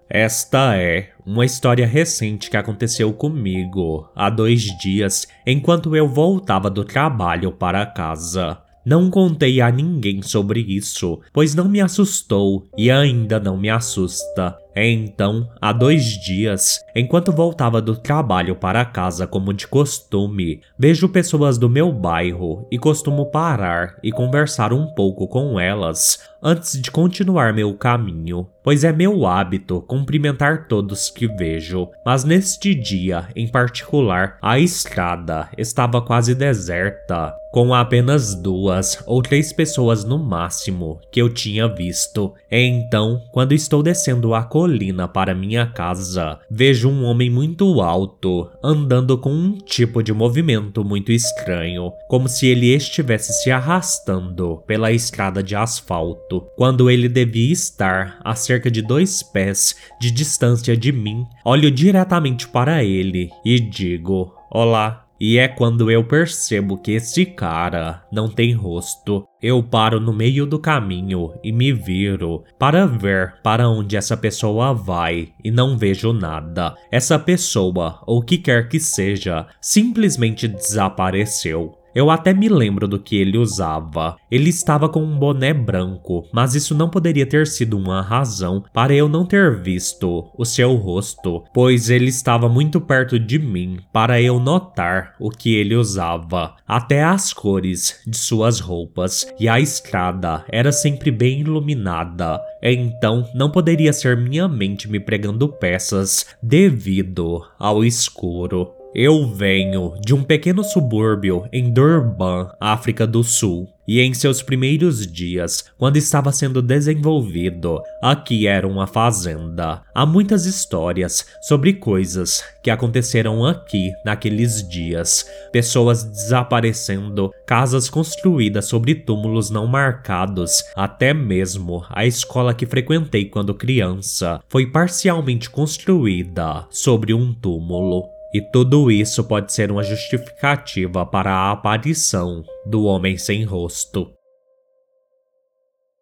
Esta 0.08 0.76
é 0.76 1.10
uma 1.26 1.44
história 1.44 1.84
recente 1.84 2.48
que 2.48 2.56
aconteceu 2.56 3.12
comigo 3.12 4.08
há 4.14 4.30
dois 4.30 4.62
dias 4.78 5.26
enquanto 5.44 5.96
eu 5.96 6.06
voltava 6.06 6.70
do 6.70 6.84
trabalho 6.84 7.50
para 7.50 7.84
casa. 7.84 8.62
Não 8.86 9.10
contei 9.10 9.60
a 9.60 9.72
ninguém 9.72 10.22
sobre 10.22 10.60
isso, 10.60 11.20
pois 11.32 11.52
não 11.52 11.68
me 11.68 11.80
assustou 11.80 12.68
e 12.78 12.92
ainda 12.92 13.40
não 13.40 13.56
me 13.56 13.68
assusta. 13.68 14.56
Então, 14.76 15.48
há 15.60 15.72
dois 15.72 16.04
dias, 16.04 16.84
enquanto 16.94 17.32
voltava 17.32 17.80
do 17.80 17.96
trabalho 17.96 18.56
para 18.56 18.84
casa 18.84 19.26
como 19.26 19.52
de 19.52 19.66
costume, 19.66 20.60
vejo 20.78 21.08
pessoas 21.08 21.56
do 21.58 21.68
meu 21.68 21.92
bairro 21.92 22.66
e 22.70 22.78
costumo 22.78 23.26
parar 23.26 23.96
e 24.02 24.10
conversar 24.10 24.72
um 24.72 24.86
pouco 24.94 25.28
com 25.28 25.58
elas 25.60 26.18
antes 26.44 26.78
de 26.78 26.90
continuar 26.90 27.54
meu 27.54 27.72
caminho, 27.74 28.46
pois 28.62 28.84
é 28.84 28.92
meu 28.92 29.26
hábito 29.26 29.80
cumprimentar 29.80 30.68
todos 30.68 31.08
que 31.08 31.26
vejo. 31.26 31.88
Mas 32.04 32.22
neste 32.22 32.74
dia, 32.74 33.28
em 33.34 33.48
particular, 33.48 34.36
a 34.42 34.58
estrada 34.58 35.48
estava 35.56 36.02
quase 36.02 36.34
deserta, 36.34 37.34
com 37.50 37.72
apenas 37.72 38.34
duas 38.34 39.02
ou 39.06 39.22
três 39.22 39.54
pessoas 39.54 40.04
no 40.04 40.18
máximo 40.18 41.00
que 41.10 41.22
eu 41.22 41.32
tinha 41.32 41.66
visto. 41.66 42.34
Então, 42.50 43.22
quando 43.32 43.52
estou 43.52 43.82
descendo 43.82 44.34
a 44.34 44.42
colina, 44.64 45.06
para 45.06 45.34
minha 45.34 45.66
casa, 45.66 46.40
vejo 46.50 46.88
um 46.88 47.04
homem 47.04 47.28
muito 47.28 47.82
alto 47.82 48.50
andando 48.62 49.18
com 49.18 49.30
um 49.30 49.58
tipo 49.58 50.02
de 50.02 50.10
movimento 50.10 50.82
muito 50.82 51.12
estranho, 51.12 51.92
como 52.08 52.30
se 52.30 52.46
ele 52.46 52.74
estivesse 52.74 53.30
se 53.42 53.50
arrastando 53.50 54.62
pela 54.66 54.90
estrada 54.90 55.42
de 55.42 55.54
asfalto, 55.54 56.46
quando 56.56 56.88
ele 56.88 57.10
devia 57.10 57.52
estar 57.52 58.18
a 58.24 58.34
cerca 58.34 58.70
de 58.70 58.80
dois 58.80 59.22
pés 59.22 59.76
de 60.00 60.10
distância 60.10 60.74
de 60.74 60.90
mim. 60.90 61.26
Olho 61.44 61.70
diretamente 61.70 62.48
para 62.48 62.82
ele 62.82 63.28
e 63.44 63.60
digo: 63.60 64.34
Olá. 64.50 65.03
E 65.20 65.38
é 65.38 65.46
quando 65.46 65.90
eu 65.90 66.04
percebo 66.04 66.76
que 66.76 66.92
esse 66.92 67.24
cara 67.24 68.02
não 68.10 68.28
tem 68.28 68.52
rosto. 68.52 69.26
Eu 69.40 69.62
paro 69.62 70.00
no 70.00 70.12
meio 70.12 70.44
do 70.46 70.58
caminho 70.58 71.32
e 71.42 71.52
me 71.52 71.72
viro 71.72 72.42
para 72.58 72.86
ver 72.86 73.34
para 73.42 73.68
onde 73.68 73.96
essa 73.96 74.16
pessoa 74.16 74.74
vai 74.74 75.32
e 75.42 75.50
não 75.50 75.76
vejo 75.78 76.12
nada. 76.12 76.74
Essa 76.90 77.18
pessoa, 77.18 78.02
ou 78.06 78.22
que 78.22 78.38
quer 78.38 78.68
que 78.68 78.80
seja, 78.80 79.46
simplesmente 79.60 80.48
desapareceu. 80.48 81.78
Eu 81.94 82.10
até 82.10 82.34
me 82.34 82.48
lembro 82.48 82.88
do 82.88 82.98
que 82.98 83.16
ele 83.16 83.38
usava. 83.38 84.16
Ele 84.30 84.50
estava 84.50 84.88
com 84.88 85.02
um 85.02 85.18
boné 85.18 85.54
branco, 85.54 86.26
mas 86.32 86.54
isso 86.54 86.74
não 86.74 86.90
poderia 86.90 87.24
ter 87.24 87.46
sido 87.46 87.78
uma 87.78 88.02
razão 88.02 88.64
para 88.72 88.92
eu 88.92 89.08
não 89.08 89.24
ter 89.24 89.60
visto 89.60 90.28
o 90.36 90.44
seu 90.44 90.74
rosto, 90.74 91.44
pois 91.54 91.90
ele 91.90 92.08
estava 92.08 92.48
muito 92.48 92.80
perto 92.80 93.18
de 93.18 93.38
mim 93.38 93.78
para 93.92 94.20
eu 94.20 94.40
notar 94.40 95.14
o 95.20 95.30
que 95.30 95.54
ele 95.54 95.76
usava. 95.76 96.56
Até 96.66 97.04
as 97.04 97.32
cores 97.32 98.00
de 98.06 98.16
suas 98.16 98.58
roupas 98.58 99.26
e 99.38 99.48
a 99.48 99.60
estrada 99.60 100.44
era 100.48 100.72
sempre 100.72 101.10
bem 101.10 101.40
iluminada. 101.40 102.40
Então 102.62 103.28
não 103.34 103.50
poderia 103.50 103.92
ser 103.92 104.16
minha 104.16 104.48
mente 104.48 104.90
me 104.90 104.98
pregando 104.98 105.48
peças 105.48 106.26
devido 106.42 107.42
ao 107.58 107.84
escuro. 107.84 108.83
Eu 108.96 109.26
venho 109.26 109.94
de 110.00 110.14
um 110.14 110.22
pequeno 110.22 110.62
subúrbio 110.62 111.48
em 111.52 111.68
Durban, 111.68 112.48
África 112.60 113.04
do 113.04 113.24
Sul, 113.24 113.68
e 113.88 114.00
em 114.00 114.14
seus 114.14 114.40
primeiros 114.40 115.04
dias, 115.04 115.64
quando 115.76 115.96
estava 115.96 116.30
sendo 116.30 116.62
desenvolvido, 116.62 117.82
aqui 118.00 118.46
era 118.46 118.68
uma 118.68 118.86
fazenda. 118.86 119.82
Há 119.92 120.06
muitas 120.06 120.46
histórias 120.46 121.26
sobre 121.42 121.72
coisas 121.72 122.44
que 122.62 122.70
aconteceram 122.70 123.44
aqui 123.44 123.90
naqueles 124.04 124.66
dias: 124.68 125.28
pessoas 125.50 126.04
desaparecendo, 126.04 127.32
casas 127.44 127.90
construídas 127.90 128.66
sobre 128.66 128.94
túmulos 128.94 129.50
não 129.50 129.66
marcados, 129.66 130.62
até 130.76 131.12
mesmo 131.12 131.84
a 131.90 132.06
escola 132.06 132.54
que 132.54 132.64
frequentei 132.64 133.24
quando 133.24 133.54
criança 133.54 134.40
foi 134.48 134.70
parcialmente 134.70 135.50
construída 135.50 136.64
sobre 136.70 137.12
um 137.12 137.34
túmulo. 137.34 138.13
E 138.34 138.40
tudo 138.40 138.90
isso 138.90 139.22
pode 139.22 139.52
ser 139.52 139.70
uma 139.70 139.84
justificativa 139.84 141.06
para 141.06 141.32
a 141.32 141.52
aparição 141.52 142.42
do 142.66 142.82
homem 142.82 143.16
sem 143.16 143.44
rosto. 143.44 144.12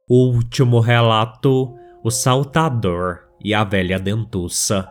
O 0.08 0.28
último 0.28 0.80
relato: 0.80 1.76
O 2.02 2.10
Saltador 2.10 3.28
e 3.44 3.52
a 3.52 3.62
Velha 3.64 3.98
Dentuça. 3.98 4.88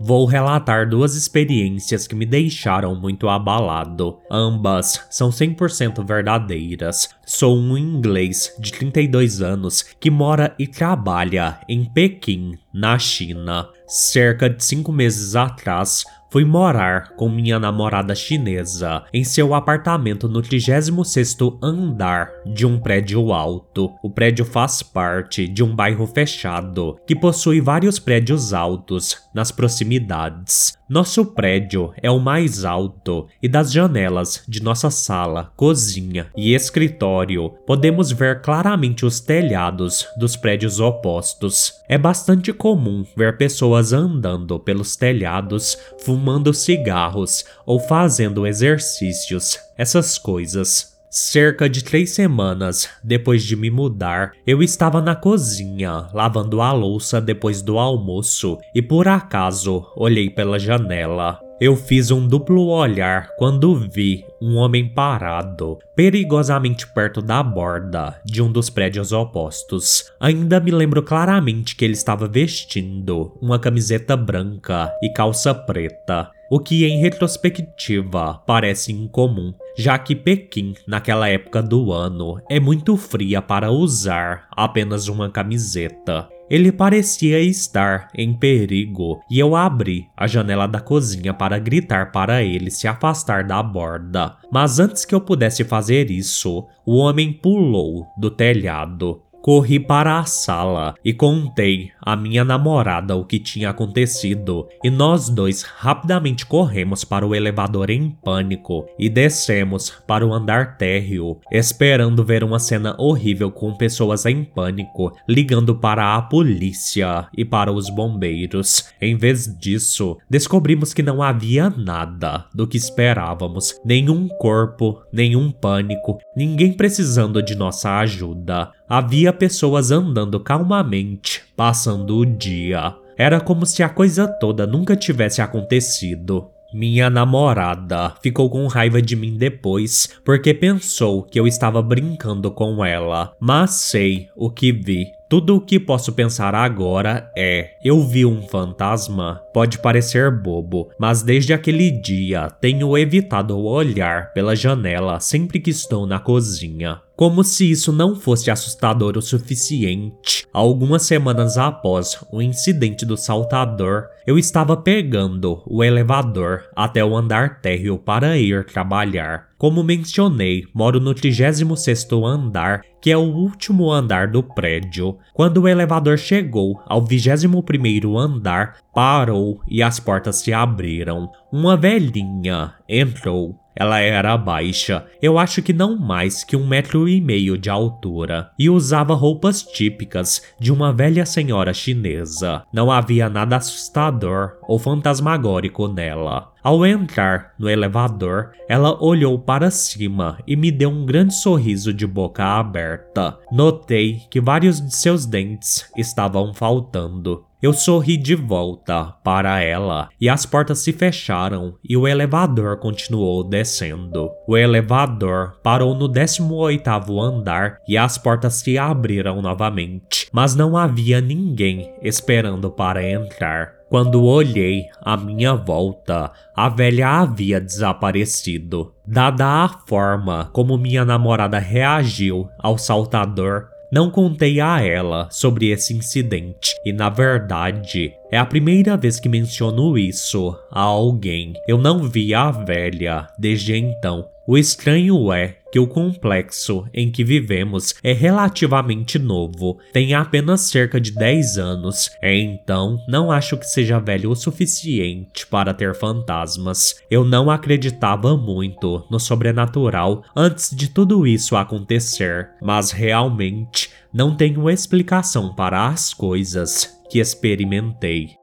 Vou 0.00 0.26
relatar 0.26 0.88
duas 0.88 1.14
experiências 1.14 2.06
que 2.06 2.14
me 2.14 2.26
deixaram 2.26 2.94
muito 2.94 3.28
abalado. 3.28 4.18
Ambas 4.30 5.06
são 5.10 5.30
100% 5.30 6.04
verdadeiras. 6.06 7.08
Sou 7.24 7.56
um 7.56 7.78
inglês 7.78 8.54
de 8.58 8.72
32 8.72 9.40
anos 9.40 9.82
que 9.82 10.10
mora 10.10 10.54
e 10.58 10.66
trabalha 10.66 11.60
em 11.68 11.84
Pequim, 11.84 12.58
na 12.72 12.98
China. 12.98 13.68
Cerca 13.86 14.50
de 14.50 14.64
cinco 14.64 14.90
meses 14.92 15.36
atrás, 15.36 16.04
Fui 16.34 16.44
morar 16.44 17.10
com 17.10 17.28
minha 17.28 17.60
namorada 17.60 18.12
chinesa 18.12 19.04
em 19.12 19.22
seu 19.22 19.54
apartamento 19.54 20.28
no 20.28 20.42
36º 20.42 21.60
andar 21.62 22.28
de 22.44 22.66
um 22.66 22.76
prédio 22.76 23.32
alto. 23.32 23.94
O 24.02 24.10
prédio 24.10 24.44
faz 24.44 24.82
parte 24.82 25.46
de 25.46 25.62
um 25.62 25.72
bairro 25.72 26.04
fechado 26.08 26.98
que 27.06 27.14
possui 27.14 27.60
vários 27.60 28.00
prédios 28.00 28.52
altos 28.52 29.16
nas 29.32 29.52
proximidades. 29.52 30.76
Nosso 30.86 31.24
prédio 31.24 31.94
é 32.02 32.10
o 32.10 32.18
mais 32.18 32.62
alto 32.62 33.26
e 33.42 33.48
das 33.48 33.72
janelas 33.72 34.44
de 34.46 34.62
nossa 34.62 34.90
sala, 34.90 35.50
cozinha 35.56 36.26
e 36.36 36.54
escritório 36.54 37.54
podemos 37.66 38.12
ver 38.12 38.42
claramente 38.42 39.06
os 39.06 39.18
telhados 39.18 40.06
dos 40.18 40.36
prédios 40.36 40.80
opostos. 40.80 41.72
É 41.88 41.96
bastante 41.96 42.52
comum 42.52 43.02
ver 43.16 43.38
pessoas 43.38 43.94
andando 43.94 44.60
pelos 44.60 44.94
telhados, 44.94 45.78
fumando 46.04 46.52
cigarros 46.52 47.46
ou 47.64 47.80
fazendo 47.80 48.46
exercícios, 48.46 49.58
essas 49.78 50.18
coisas. 50.18 50.93
Cerca 51.16 51.68
de 51.68 51.84
três 51.84 52.10
semanas 52.10 52.88
depois 53.00 53.44
de 53.44 53.54
me 53.54 53.70
mudar, 53.70 54.32
eu 54.44 54.60
estava 54.60 55.00
na 55.00 55.14
cozinha 55.14 56.08
lavando 56.12 56.60
a 56.60 56.72
louça 56.72 57.20
depois 57.20 57.62
do 57.62 57.78
almoço 57.78 58.58
e 58.74 58.82
por 58.82 59.06
acaso 59.06 59.86
olhei 59.94 60.28
pela 60.28 60.58
janela. 60.58 61.38
Eu 61.60 61.76
fiz 61.76 62.10
um 62.10 62.26
duplo 62.26 62.66
olhar 62.66 63.28
quando 63.38 63.76
vi 63.76 64.24
um 64.42 64.56
homem 64.56 64.92
parado, 64.92 65.78
perigosamente 65.94 66.84
perto 66.92 67.22
da 67.22 67.40
borda 67.44 68.20
de 68.24 68.42
um 68.42 68.50
dos 68.50 68.68
prédios 68.68 69.12
opostos. 69.12 70.10
Ainda 70.18 70.58
me 70.58 70.72
lembro 70.72 71.00
claramente 71.00 71.76
que 71.76 71.84
ele 71.84 71.94
estava 71.94 72.26
vestindo 72.26 73.38
uma 73.40 73.56
camiseta 73.56 74.16
branca 74.16 74.92
e 75.00 75.12
calça 75.12 75.54
preta, 75.54 76.28
o 76.50 76.60
que 76.60 76.84
em 76.84 77.00
retrospectiva 77.00 78.42
parece 78.46 78.92
incomum, 78.92 79.52
já 79.76 79.98
que 79.98 80.14
Pequim, 80.14 80.74
naquela 80.86 81.28
época 81.28 81.62
do 81.62 81.92
ano, 81.92 82.40
é 82.48 82.60
muito 82.60 82.96
fria 82.96 83.42
para 83.42 83.70
usar 83.70 84.46
apenas 84.50 85.08
uma 85.08 85.30
camiseta. 85.30 86.28
Ele 86.48 86.70
parecia 86.70 87.40
estar 87.40 88.08
em 88.14 88.32
perigo 88.34 89.20
e 89.30 89.38
eu 89.38 89.56
abri 89.56 90.06
a 90.16 90.26
janela 90.26 90.66
da 90.66 90.78
cozinha 90.78 91.32
para 91.32 91.58
gritar 91.58 92.12
para 92.12 92.42
ele 92.42 92.70
se 92.70 92.86
afastar 92.86 93.44
da 93.44 93.62
borda. 93.62 94.36
Mas 94.52 94.78
antes 94.78 95.04
que 95.04 95.14
eu 95.14 95.20
pudesse 95.20 95.64
fazer 95.64 96.10
isso, 96.10 96.66
o 96.84 96.96
homem 96.98 97.32
pulou 97.32 98.06
do 98.18 98.30
telhado 98.30 99.22
Corri 99.44 99.78
para 99.78 100.18
a 100.18 100.24
sala 100.24 100.94
e 101.04 101.12
contei 101.12 101.90
à 102.00 102.16
minha 102.16 102.42
namorada 102.42 103.14
o 103.14 103.26
que 103.26 103.38
tinha 103.38 103.68
acontecido, 103.68 104.66
e 104.82 104.88
nós 104.88 105.28
dois 105.28 105.60
rapidamente 105.60 106.46
corremos 106.46 107.04
para 107.04 107.26
o 107.26 107.34
elevador 107.34 107.90
em 107.90 108.08
pânico 108.08 108.86
e 108.98 109.10
descemos 109.10 109.90
para 110.06 110.26
o 110.26 110.32
andar 110.32 110.78
térreo, 110.78 111.36
esperando 111.52 112.24
ver 112.24 112.42
uma 112.42 112.58
cena 112.58 112.96
horrível 112.98 113.50
com 113.50 113.74
pessoas 113.74 114.24
em 114.24 114.42
pânico 114.42 115.12
ligando 115.28 115.74
para 115.74 116.16
a 116.16 116.22
polícia 116.22 117.28
e 117.36 117.44
para 117.44 117.70
os 117.70 117.90
bombeiros. 117.90 118.88
Em 118.98 119.14
vez 119.14 119.54
disso, 119.58 120.16
descobrimos 120.30 120.94
que 120.94 121.02
não 121.02 121.22
havia 121.22 121.68
nada 121.68 122.46
do 122.54 122.66
que 122.66 122.78
esperávamos, 122.78 123.78
nenhum 123.84 124.26
corpo, 124.26 125.02
nenhum 125.12 125.50
pânico, 125.50 126.16
ninguém 126.34 126.72
precisando 126.72 127.42
de 127.42 127.54
nossa 127.54 127.98
ajuda. 127.98 128.72
Havia 128.88 129.32
pessoas 129.32 129.90
andando 129.90 130.38
calmamente, 130.38 131.42
passando 131.56 132.18
o 132.18 132.26
dia. 132.26 132.94
Era 133.16 133.40
como 133.40 133.64
se 133.64 133.82
a 133.82 133.88
coisa 133.88 134.28
toda 134.28 134.66
nunca 134.66 134.94
tivesse 134.94 135.40
acontecido. 135.40 136.50
Minha 136.72 137.08
namorada 137.08 138.14
ficou 138.20 138.50
com 138.50 138.66
raiva 138.66 139.00
de 139.00 139.16
mim 139.16 139.36
depois 139.38 140.08
porque 140.24 140.52
pensou 140.52 141.22
que 141.22 141.40
eu 141.40 141.46
estava 141.46 141.80
brincando 141.80 142.50
com 142.50 142.84
ela, 142.84 143.32
mas 143.40 143.70
sei 143.70 144.28
o 144.36 144.50
que 144.50 144.72
vi. 144.72 145.06
Tudo 145.28 145.56
o 145.56 145.60
que 145.60 145.80
posso 145.80 146.12
pensar 146.12 146.54
agora 146.54 147.30
é: 147.36 147.76
eu 147.82 148.02
vi 148.06 148.26
um 148.26 148.42
fantasma? 148.42 149.40
Pode 149.52 149.78
parecer 149.78 150.30
bobo, 150.30 150.90
mas 150.98 151.22
desde 151.22 151.52
aquele 151.52 151.90
dia 151.90 152.50
tenho 152.60 152.96
evitado 152.96 153.58
olhar 153.58 154.32
pela 154.32 154.54
janela 154.54 155.18
sempre 155.20 155.58
que 155.60 155.70
estou 155.70 156.06
na 156.06 156.18
cozinha. 156.18 157.00
Como 157.16 157.44
se 157.44 157.70
isso 157.70 157.92
não 157.92 158.16
fosse 158.16 158.50
assustador 158.50 159.16
o 159.16 159.22
suficiente, 159.22 160.46
algumas 160.52 161.04
semanas 161.04 161.56
após 161.56 162.18
o 162.32 162.42
incidente 162.42 163.06
do 163.06 163.16
saltador, 163.16 164.08
eu 164.26 164.36
estava 164.36 164.76
pegando 164.76 165.62
o 165.64 165.84
elevador 165.84 166.64
até 166.74 167.04
o 167.04 167.16
andar 167.16 167.60
térreo 167.60 167.98
para 167.98 168.36
ir 168.36 168.64
trabalhar. 168.66 169.53
Como 169.64 169.82
mencionei, 169.82 170.66
moro 170.74 171.00
no 171.00 171.14
36º 171.14 172.26
andar, 172.26 172.82
que 173.00 173.10
é 173.10 173.16
o 173.16 173.22
último 173.22 173.90
andar 173.90 174.28
do 174.28 174.42
prédio. 174.42 175.16
Quando 175.32 175.62
o 175.62 175.66
elevador 175.66 176.18
chegou 176.18 176.82
ao 176.84 177.02
21º 177.02 178.14
andar, 178.18 178.76
parou 178.92 179.62
e 179.66 179.82
as 179.82 179.98
portas 179.98 180.36
se 180.36 180.52
abriram. 180.52 181.30
Uma 181.50 181.78
velhinha 181.78 182.74
entrou 182.86 183.58
Ela 183.76 184.00
era 184.00 184.36
baixa, 184.36 185.06
eu 185.20 185.38
acho 185.38 185.62
que 185.62 185.72
não 185.72 185.98
mais 185.98 186.44
que 186.44 186.56
um 186.56 186.66
metro 186.66 187.08
e 187.08 187.20
meio 187.20 187.58
de 187.58 187.68
altura, 187.68 188.50
e 188.58 188.70
usava 188.70 189.14
roupas 189.14 189.62
típicas 189.62 190.42
de 190.60 190.72
uma 190.72 190.92
velha 190.92 191.26
senhora 191.26 191.74
chinesa. 191.74 192.62
Não 192.72 192.90
havia 192.90 193.28
nada 193.28 193.56
assustador 193.56 194.52
ou 194.62 194.78
fantasmagórico 194.78 195.88
nela. 195.88 196.52
Ao 196.62 196.86
entrar 196.86 197.52
no 197.58 197.68
elevador, 197.68 198.52
ela 198.66 198.96
olhou 199.04 199.38
para 199.38 199.70
cima 199.70 200.38
e 200.46 200.56
me 200.56 200.70
deu 200.70 200.88
um 200.88 201.04
grande 201.04 201.34
sorriso 201.34 201.92
de 201.92 202.06
boca 202.06 202.42
aberta. 202.42 203.38
Notei 203.52 204.22
que 204.30 204.40
vários 204.40 204.80
de 204.80 204.94
seus 204.94 205.26
dentes 205.26 205.90
estavam 205.94 206.54
faltando. 206.54 207.44
Eu 207.62 207.72
sorri 207.72 208.16
de 208.16 208.34
volta 208.34 209.14
para 209.24 209.60
ela 209.60 210.08
e 210.20 210.28
as 210.28 210.44
portas 210.44 210.80
se 210.80 210.92
fecharam 210.92 211.74
e 211.82 211.96
o 211.96 212.06
elevador 212.06 212.76
continuou 212.78 213.42
descendo. 213.42 214.30
O 214.46 214.56
elevador 214.56 215.56
parou 215.62 215.94
no 215.94 216.08
18º 216.08 217.22
andar 217.22 217.78
e 217.88 217.96
as 217.96 218.18
portas 218.18 218.54
se 218.54 218.76
abriram 218.76 219.40
novamente, 219.40 220.28
mas 220.32 220.54
não 220.54 220.76
havia 220.76 221.20
ninguém 221.20 221.90
esperando 222.02 222.70
para 222.70 223.02
entrar. 223.08 223.84
Quando 223.88 224.24
olhei 224.24 224.86
à 225.00 225.16
minha 225.16 225.54
volta, 225.54 226.32
a 226.56 226.68
velha 226.68 227.08
havia 227.08 227.60
desaparecido. 227.60 228.92
Dada 229.06 229.46
a 229.46 229.68
forma 229.86 230.50
como 230.52 230.76
minha 230.76 231.04
namorada 231.04 231.60
reagiu 231.60 232.48
ao 232.58 232.76
saltador, 232.76 233.68
não 233.94 234.10
contei 234.10 234.60
a 234.60 234.80
ela 234.80 235.28
sobre 235.30 235.70
esse 235.70 235.94
incidente. 235.94 236.74
E, 236.84 236.92
na 236.92 237.08
verdade, 237.08 238.12
é 238.34 238.36
a 238.36 238.44
primeira 238.44 238.96
vez 238.96 239.20
que 239.20 239.28
menciono 239.28 239.96
isso 239.96 240.58
a 240.68 240.80
alguém. 240.80 241.52
Eu 241.68 241.78
não 241.78 242.02
vi 242.02 242.34
a 242.34 242.50
velha 242.50 243.28
desde 243.38 243.76
então. 243.76 244.28
O 244.44 244.58
estranho 244.58 245.32
é 245.32 245.56
que 245.72 245.78
o 245.78 245.86
complexo 245.86 246.84
em 246.92 247.10
que 247.10 247.24
vivemos 247.24 247.94
é 248.02 248.12
relativamente 248.12 249.18
novo, 249.18 249.78
tem 249.92 250.14
apenas 250.14 250.62
cerca 250.62 251.00
de 251.00 251.12
10 251.12 251.58
anos, 251.58 252.10
então 252.22 252.98
não 253.08 253.32
acho 253.32 253.56
que 253.56 253.64
seja 253.64 253.98
velho 253.98 254.30
o 254.30 254.36
suficiente 254.36 255.46
para 255.46 255.72
ter 255.72 255.94
fantasmas. 255.94 256.94
Eu 257.10 257.24
não 257.24 257.50
acreditava 257.50 258.36
muito 258.36 259.04
no 259.10 259.18
sobrenatural 259.18 260.22
antes 260.36 260.76
de 260.76 260.88
tudo 260.88 261.26
isso 261.26 261.56
acontecer, 261.56 262.50
mas 262.60 262.90
realmente 262.90 263.90
não 264.14 264.36
tenho 264.36 264.70
explicação 264.70 265.52
para 265.52 265.88
as 265.88 266.14
coisas 266.14 266.96
que 267.10 267.18
experimentei. 267.18 268.36